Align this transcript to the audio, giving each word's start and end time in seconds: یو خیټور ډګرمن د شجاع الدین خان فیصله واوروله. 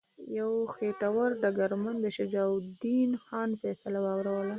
یو 0.37 0.51
خیټور 0.75 1.29
ډګرمن 1.41 1.95
د 2.01 2.05
شجاع 2.17 2.49
الدین 2.57 3.11
خان 3.25 3.49
فیصله 3.61 3.99
واوروله. 4.05 4.49